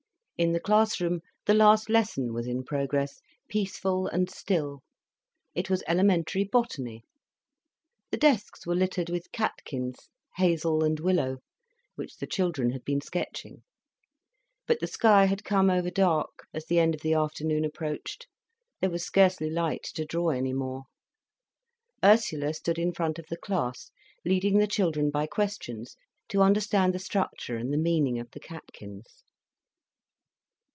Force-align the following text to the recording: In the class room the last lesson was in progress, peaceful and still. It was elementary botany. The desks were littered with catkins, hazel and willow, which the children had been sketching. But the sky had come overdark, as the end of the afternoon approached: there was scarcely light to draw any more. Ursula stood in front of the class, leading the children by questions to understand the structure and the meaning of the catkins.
In 0.39 0.53
the 0.53 0.59
class 0.59 0.99
room 0.99 1.19
the 1.45 1.53
last 1.53 1.87
lesson 1.87 2.33
was 2.33 2.47
in 2.47 2.63
progress, 2.63 3.21
peaceful 3.47 4.07
and 4.07 4.27
still. 4.27 4.81
It 5.53 5.69
was 5.69 5.83
elementary 5.85 6.43
botany. 6.43 7.03
The 8.09 8.17
desks 8.17 8.65
were 8.65 8.73
littered 8.73 9.11
with 9.11 9.31
catkins, 9.31 10.09
hazel 10.37 10.83
and 10.83 10.99
willow, 10.99 11.37
which 11.93 12.17
the 12.17 12.25
children 12.25 12.71
had 12.71 12.83
been 12.83 13.01
sketching. 13.01 13.61
But 14.65 14.79
the 14.79 14.87
sky 14.87 15.25
had 15.25 15.43
come 15.43 15.67
overdark, 15.69 16.47
as 16.55 16.65
the 16.65 16.79
end 16.79 16.95
of 16.95 17.01
the 17.01 17.13
afternoon 17.13 17.63
approached: 17.63 18.25
there 18.79 18.89
was 18.89 19.05
scarcely 19.05 19.51
light 19.51 19.83
to 19.93 20.05
draw 20.05 20.29
any 20.29 20.53
more. 20.53 20.85
Ursula 22.03 22.55
stood 22.55 22.79
in 22.79 22.93
front 22.93 23.19
of 23.19 23.27
the 23.27 23.37
class, 23.37 23.91
leading 24.25 24.57
the 24.57 24.65
children 24.65 25.11
by 25.11 25.27
questions 25.27 25.97
to 26.29 26.41
understand 26.41 26.95
the 26.95 26.97
structure 26.97 27.57
and 27.57 27.71
the 27.71 27.77
meaning 27.77 28.17
of 28.17 28.31
the 28.31 28.39
catkins. 28.39 29.21